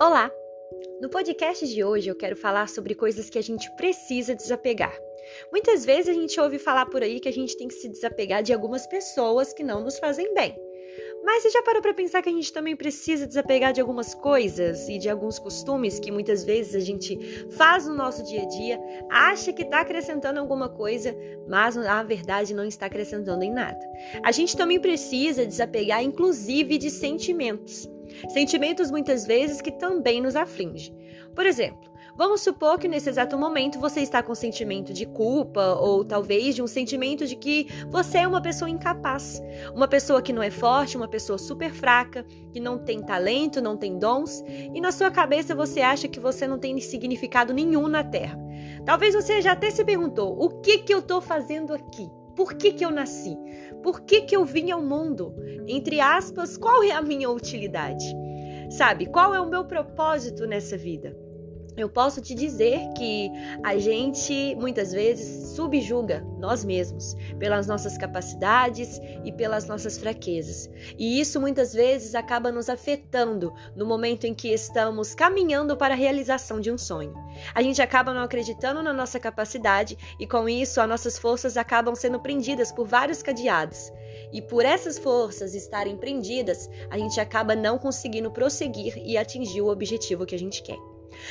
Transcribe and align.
Olá! 0.00 0.32
No 0.98 1.10
podcast 1.10 1.68
de 1.68 1.84
hoje 1.84 2.08
eu 2.08 2.16
quero 2.16 2.34
falar 2.34 2.70
sobre 2.70 2.94
coisas 2.94 3.28
que 3.28 3.38
a 3.38 3.42
gente 3.42 3.70
precisa 3.72 4.34
desapegar. 4.34 4.98
Muitas 5.52 5.84
vezes 5.84 6.08
a 6.08 6.18
gente 6.18 6.40
ouve 6.40 6.58
falar 6.58 6.86
por 6.86 7.02
aí 7.02 7.20
que 7.20 7.28
a 7.28 7.32
gente 7.32 7.54
tem 7.54 7.68
que 7.68 7.74
se 7.74 7.86
desapegar 7.86 8.42
de 8.42 8.50
algumas 8.50 8.86
pessoas 8.86 9.52
que 9.52 9.62
não 9.62 9.84
nos 9.84 9.98
fazem 9.98 10.32
bem. 10.32 10.56
Mas 11.22 11.42
você 11.42 11.50
já 11.50 11.62
parou 11.64 11.82
para 11.82 11.92
pensar 11.92 12.22
que 12.22 12.30
a 12.30 12.32
gente 12.32 12.50
também 12.50 12.74
precisa 12.74 13.26
desapegar 13.26 13.74
de 13.74 13.82
algumas 13.82 14.14
coisas 14.14 14.88
e 14.88 14.96
de 14.96 15.10
alguns 15.10 15.38
costumes 15.38 16.00
que 16.00 16.10
muitas 16.10 16.44
vezes 16.44 16.74
a 16.74 16.80
gente 16.80 17.18
faz 17.50 17.86
no 17.86 17.94
nosso 17.94 18.22
dia 18.22 18.40
a 18.40 18.48
dia, 18.48 18.80
acha 19.10 19.52
que 19.52 19.64
está 19.64 19.82
acrescentando 19.82 20.40
alguma 20.40 20.70
coisa, 20.70 21.14
mas 21.46 21.76
na 21.76 22.02
verdade 22.02 22.54
não 22.54 22.64
está 22.64 22.86
acrescentando 22.86 23.44
em 23.44 23.52
nada. 23.52 23.78
A 24.22 24.32
gente 24.32 24.56
também 24.56 24.80
precisa 24.80 25.44
desapegar, 25.44 26.02
inclusive, 26.02 26.78
de 26.78 26.90
sentimentos. 26.90 27.86
Sentimentos 28.28 28.90
muitas 28.90 29.26
vezes 29.26 29.60
que 29.60 29.72
também 29.72 30.20
nos 30.20 30.36
afligem. 30.36 30.94
Por 31.34 31.46
exemplo, 31.46 31.90
vamos 32.16 32.40
supor 32.40 32.78
que 32.78 32.88
nesse 32.88 33.08
exato 33.08 33.38
momento 33.38 33.78
você 33.78 34.00
está 34.00 34.22
com 34.22 34.32
um 34.32 34.34
sentimento 34.34 34.92
de 34.92 35.06
culpa 35.06 35.74
ou 35.74 36.04
talvez 36.04 36.54
de 36.54 36.62
um 36.62 36.66
sentimento 36.66 37.26
de 37.26 37.36
que 37.36 37.66
você 37.88 38.18
é 38.18 38.28
uma 38.28 38.42
pessoa 38.42 38.68
incapaz, 38.68 39.40
uma 39.74 39.88
pessoa 39.88 40.20
que 40.20 40.32
não 40.32 40.42
é 40.42 40.50
forte, 40.50 40.96
uma 40.96 41.08
pessoa 41.08 41.38
super 41.38 41.72
fraca, 41.72 42.24
que 42.52 42.60
não 42.60 42.78
tem 42.78 43.00
talento, 43.02 43.60
não 43.60 43.76
tem 43.76 43.98
dons, 43.98 44.42
e 44.46 44.80
na 44.80 44.92
sua 44.92 45.10
cabeça 45.10 45.54
você 45.54 45.80
acha 45.80 46.08
que 46.08 46.20
você 46.20 46.46
não 46.46 46.58
tem 46.58 46.78
significado 46.80 47.54
nenhum 47.54 47.88
na 47.88 48.04
Terra. 48.04 48.38
Talvez 48.84 49.14
você 49.14 49.40
já 49.40 49.52
até 49.52 49.70
se 49.70 49.84
perguntou: 49.84 50.36
o 50.38 50.60
que 50.60 50.78
que 50.78 50.92
eu 50.92 50.98
estou 50.98 51.20
fazendo 51.20 51.72
aqui? 51.72 52.19
Por 52.40 52.54
que, 52.54 52.72
que 52.72 52.82
eu 52.82 52.90
nasci? 52.90 53.36
Por 53.82 54.00
que, 54.00 54.22
que 54.22 54.34
eu 54.34 54.46
vim 54.46 54.70
ao 54.70 54.82
mundo? 54.82 55.34
Entre 55.68 56.00
aspas, 56.00 56.56
qual 56.56 56.82
é 56.82 56.90
a 56.90 57.02
minha 57.02 57.28
utilidade? 57.28 58.02
Sabe, 58.70 59.04
qual 59.04 59.34
é 59.34 59.40
o 59.42 59.50
meu 59.50 59.66
propósito 59.66 60.46
nessa 60.46 60.74
vida? 60.74 61.14
Eu 61.76 61.88
posso 61.88 62.20
te 62.20 62.34
dizer 62.34 62.80
que 62.96 63.30
a 63.62 63.78
gente 63.78 64.54
muitas 64.56 64.92
vezes 64.92 65.54
subjuga 65.54 66.26
nós 66.38 66.64
mesmos 66.64 67.14
pelas 67.38 67.66
nossas 67.66 67.96
capacidades 67.96 69.00
e 69.24 69.32
pelas 69.32 69.66
nossas 69.66 69.96
fraquezas. 69.96 70.68
E 70.98 71.20
isso 71.20 71.40
muitas 71.40 71.72
vezes 71.72 72.14
acaba 72.14 72.50
nos 72.50 72.68
afetando 72.68 73.52
no 73.74 73.86
momento 73.86 74.24
em 74.24 74.34
que 74.34 74.48
estamos 74.52 75.14
caminhando 75.14 75.76
para 75.76 75.94
a 75.94 75.96
realização 75.96 76.60
de 76.60 76.70
um 76.70 76.78
sonho. 76.78 77.14
A 77.54 77.62
gente 77.62 77.80
acaba 77.80 78.12
não 78.12 78.22
acreditando 78.22 78.82
na 78.82 78.92
nossa 78.92 79.20
capacidade 79.20 79.96
e 80.18 80.26
com 80.26 80.48
isso 80.48 80.80
as 80.80 80.88
nossas 80.88 81.18
forças 81.18 81.56
acabam 81.56 81.94
sendo 81.94 82.20
prendidas 82.20 82.72
por 82.72 82.86
vários 82.86 83.22
cadeados. 83.22 83.92
E 84.32 84.42
por 84.42 84.64
essas 84.64 84.98
forças 84.98 85.54
estarem 85.54 85.96
prendidas, 85.96 86.68
a 86.90 86.98
gente 86.98 87.20
acaba 87.20 87.54
não 87.54 87.78
conseguindo 87.78 88.30
prosseguir 88.30 88.96
e 88.98 89.16
atingir 89.16 89.60
o 89.60 89.68
objetivo 89.68 90.26
que 90.26 90.34
a 90.34 90.38
gente 90.38 90.62
quer. 90.62 90.89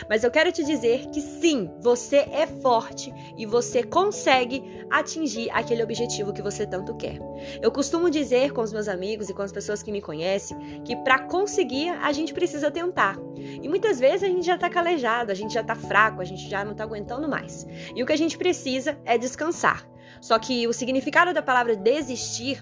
Mas 0.10 0.24
eu 0.24 0.32
quero 0.32 0.52
te 0.52 0.64
dizer 0.64 1.08
que 1.08 1.22
sim, 1.22 1.70
você 1.82 2.18
é 2.32 2.48
forte 2.62 3.14
e 3.38 3.46
você 3.46 3.84
consegue 3.84 4.86
atingir 4.90 5.50
aquele 5.52 5.84
objetivo 5.84 6.34
que 6.34 6.42
você 6.42 6.66
tanto 6.66 6.96
quer. 6.96 7.20
Eu 7.62 7.72
costumo 7.72 8.10
dizer 8.10 8.52
com 8.52 8.62
os 8.62 8.74
meus 8.74 8.88
amigos 8.88 9.30
e 9.30 9.34
com 9.34 9.42
as 9.42 9.52
pessoas 9.52 9.84
que 9.84 9.92
me 9.92 10.02
conhecem 10.02 10.82
que 10.84 10.96
para 10.98 11.20
conseguir 11.20 11.90
a 11.90 12.12
gente 12.12 12.34
precisa 12.34 12.72
tentar. 12.72 13.18
E 13.38 13.68
muitas 13.68 14.00
vezes 14.00 14.24
a 14.24 14.28
gente 14.28 14.46
já 14.46 14.58
tá 14.58 14.70
calejado, 14.70 15.32
a 15.32 15.36
gente 15.36 15.54
já 15.54 15.64
tá 15.64 15.76
fraco, 15.76 16.22
a 16.22 16.26
gente 16.26 16.50
já 16.50 16.64
não 16.64 16.74
tá 16.74 16.84
aguentando 16.84 17.28
mais. 17.28 17.66
E 17.96 18.02
o 18.04 18.06
que 18.06 18.14
a 18.14 18.18
gente 18.18 18.38
precisa 18.38 18.98
é 19.06 19.18
descansar. 19.18 19.88
Só 20.22 20.38
que 20.38 20.68
o 20.68 20.74
significado 20.74 21.34
da 21.34 21.42
palavra 21.42 21.76
desistir 21.76 22.62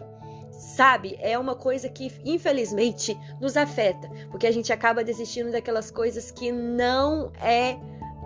sabe, 0.57 1.17
é 1.21 1.37
uma 1.37 1.55
coisa 1.55 1.87
que 1.87 2.11
infelizmente 2.25 3.17
nos 3.39 3.55
afeta, 3.55 4.09
porque 4.31 4.47
a 4.47 4.51
gente 4.51 4.73
acaba 4.73 5.03
desistindo 5.03 5.51
daquelas 5.51 5.91
coisas 5.91 6.31
que 6.31 6.51
não 6.51 7.31
é 7.39 7.77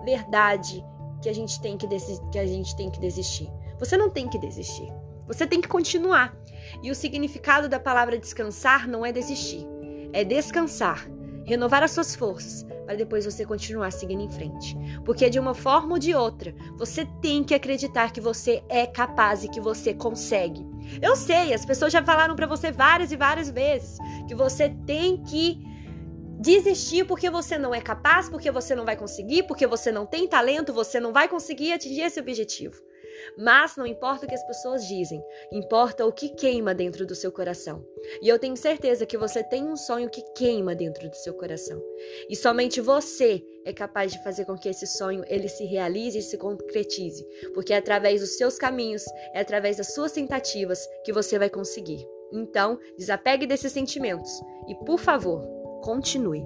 verdade 0.04 0.84
que 1.22 1.30
a 1.30 1.34
gente 1.34 1.62
tem 1.62 1.78
que, 1.78 1.88
que 2.32 2.40
a 2.40 2.46
gente 2.46 2.76
tem 2.76 2.90
que 2.90 3.00
desistir. 3.00 3.50
Você 3.78 3.98
não 3.98 4.10
tem 4.10 4.28
que 4.28 4.40
desistir. 4.40 4.92
Você 5.28 5.46
tem 5.46 5.62
que 5.62 5.68
continuar. 5.68 6.36
E 6.82 6.90
o 6.90 6.96
significado 6.96 7.70
da 7.70 7.80
palavra 7.80 8.18
descansar 8.18 8.88
não 8.88 9.06
é 9.06 9.12
desistir, 9.12 9.68
é 10.14 10.24
descansar, 10.24 11.08
renovar 11.46 11.84
as 11.84 11.92
suas 11.92 12.16
forças 12.16 12.66
para 12.86 12.98
depois 12.98 13.24
você 13.26 13.46
continuar 13.46 13.92
seguindo 13.92 14.22
em 14.22 14.30
frente. 14.30 14.76
Porque 15.06 15.30
de 15.30 15.40
uma 15.40 15.54
forma 15.54 15.94
ou 15.94 16.00
de 16.00 16.14
outra, 16.14 16.54
você 16.78 17.06
tem 17.22 17.44
que 17.44 17.54
acreditar 17.54 18.12
que 18.12 18.20
você 18.20 18.62
é 18.68 18.86
capaz 18.86 19.44
e 19.44 19.50
que 19.50 19.62
você 19.62 19.94
consegue. 19.94 20.66
Eu 21.02 21.16
sei, 21.16 21.54
as 21.54 21.66
pessoas 21.66 21.94
já 21.94 22.04
falaram 22.04 22.36
para 22.36 22.48
você 22.48 22.72
várias 22.72 23.12
e 23.12 23.16
várias 23.16 23.50
vezes 23.50 23.98
que 24.28 24.34
você 24.34 24.70
tem 24.86 25.24
que 25.24 25.60
desistir 26.40 27.06
porque 27.06 27.30
você 27.30 27.58
não 27.58 27.74
é 27.74 27.80
capaz, 27.80 28.28
porque 28.28 28.50
você 28.50 28.74
não 28.74 28.84
vai 28.84 28.96
conseguir, 28.96 29.44
porque 29.44 29.68
você 29.68 29.92
não 29.92 30.08
tem 30.08 30.28
talento, 30.28 30.74
você 30.74 31.00
não 31.00 31.14
vai 31.14 31.28
conseguir 31.28 31.74
atingir 31.74 32.02
esse 32.02 32.20
objetivo. 32.20 32.82
Mas 33.38 33.76
não 33.76 33.86
importa 33.86 34.26
o 34.26 34.30
que 34.30 34.36
as 34.36 34.46
pessoas 34.46 34.88
dizem, 34.88 35.24
importa 35.52 36.06
o 36.06 36.12
que 36.12 36.30
queima 36.30 36.74
dentro 36.74 37.06
do 37.06 37.16
seu 37.16 37.32
coração. 37.32 37.86
E 38.22 38.28
eu 38.28 38.40
tenho 38.40 38.56
certeza 38.58 39.06
que 39.06 39.18
você 39.18 39.44
tem 39.44 39.64
um 39.64 39.76
sonho 39.76 40.10
que 40.10 40.22
queima 40.36 40.76
dentro 40.76 41.10
do 41.10 41.16
seu 41.16 41.34
coração. 41.34 41.82
E 42.30 42.36
somente 42.36 42.82
você 42.82 43.44
é 43.66 43.74
capaz 43.74 44.12
de 44.12 44.24
fazer 44.24 44.46
com 44.46 44.58
que 44.58 44.70
esse 44.70 44.88
sonho 44.88 45.24
ele 45.28 45.48
se 45.48 45.66
realize 45.66 46.18
e 46.18 46.22
se 46.22 46.38
concretize, 46.38 47.26
porque 47.54 47.74
é 47.74 47.78
através 47.78 48.22
dos 48.22 48.38
seus 48.38 48.58
caminhos, 48.58 49.04
é 49.34 49.40
através 49.40 49.78
das 49.78 49.94
suas 49.94 50.12
tentativas 50.12 50.88
que 51.04 51.14
você 51.14 51.38
vai 51.38 51.50
conseguir. 51.50 52.06
Então, 52.34 52.80
desapegue 52.98 53.46
desses 53.46 53.72
sentimentos 53.72 54.32
e, 54.68 54.76
por 54.86 55.00
favor, 55.00 55.46
continue. 55.84 56.44